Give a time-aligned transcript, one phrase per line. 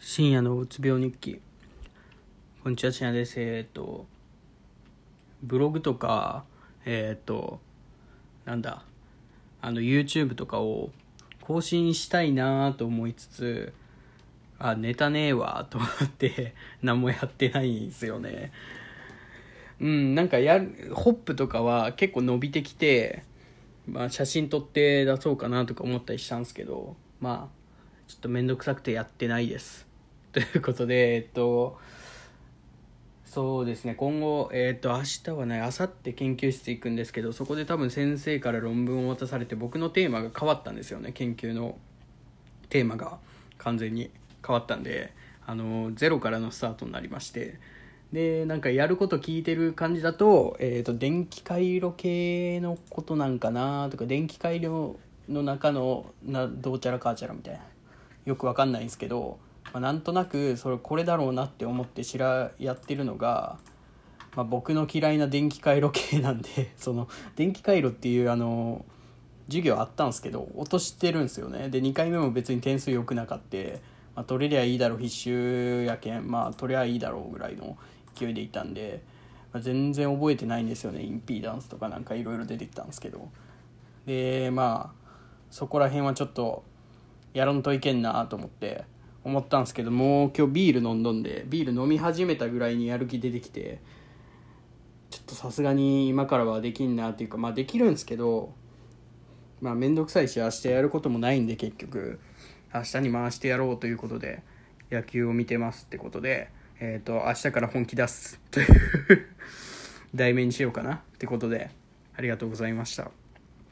[0.00, 1.40] 深夜のうつ病日記。
[2.62, 3.40] こんにちは深夜です。
[3.40, 4.06] えっ、と
[5.42, 6.44] ブログとか
[6.84, 7.60] えっ、と
[8.44, 8.84] なんだ
[9.60, 10.90] あの YouTube とかを
[11.40, 13.72] 更新したいなと思いつつ
[14.58, 18.52] あネタねえわと思って 何もやってないんですよね。
[19.80, 20.60] うんなんかや
[20.92, 23.24] ホップとかは結構伸びてきて
[23.88, 27.65] まあ写真撮って出そうかなとか思ったりしたんですけどまあ
[28.06, 29.86] ちょっと面倒くさくてやってないです。
[30.32, 31.78] ということで、えっと、
[33.24, 41.78] そうですね、今後、えっと、明日はね、明後日研究室行くんですけど、そこで多分先生から論文を渡されて、僕のテーマが変わったんですよね、研究の
[42.68, 43.18] テーマが
[43.58, 44.10] 完全に
[44.46, 45.12] 変わったんで、
[45.44, 47.58] あの、ゼロからのスタートになりまして、
[48.12, 54.96] で、なんかやること聞いてる感じだと、えっと、電気回路系のことなんかなとか、電気回路
[55.28, 57.60] の中のなどうちゃらかーちゃらみたいな、
[58.26, 59.38] よくわかんないんですけど、
[59.72, 63.58] まあ、なんとなくそれこれだろうなって思って知らやってるのが、
[64.34, 68.84] まあ、僕の嫌いな電気回路系なんで その電気回路っていうあの
[69.46, 71.68] 授業あったんですけど落としてるんですよね。
[71.70, 73.80] で2回目も別に点数良くなかって、
[74.16, 77.78] まあ、取れりゃいいだろう必修やけんまあ取りゃいいだろうぐらいの
[78.16, 79.02] 勢いでいたんで、
[79.52, 81.04] まあ、全然覚えてないんですよね。
[81.04, 83.28] インピーダンスとかなんかいろいろ出てきたんですけど。
[84.04, 85.06] でまあ
[85.50, 86.64] そこら辺はちょっと
[87.36, 88.86] やらんといけんなと思って
[89.22, 93.82] 思ったんですけどもう今日ビール飲んどんでビール飲み始めたぐらいにやる気出てきて
[95.10, 98.54] ちょっとさすがに今からはできんなっていうかまあできるんですけど
[99.60, 102.20] まあ面倒くさいし明日やることもないんで結局
[102.74, 104.42] 明日に回してやろうということで
[104.90, 108.66] 野球を見てますってことでえっ、ー、と明日から本気出すという
[110.16, 111.70] 題名にしようかなってことで
[112.16, 113.10] ありがとうございました。